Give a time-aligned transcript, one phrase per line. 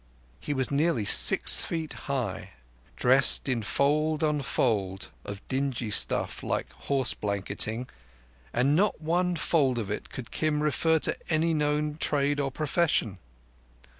[0.39, 2.53] He was nearly six feet high,
[2.95, 7.87] dressed in fold upon fold of dingy stuff like horse blanketing,
[8.51, 13.19] and not one fold of it could Kim refer to any known trade or profession.